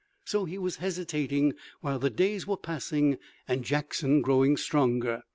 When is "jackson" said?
3.63-4.23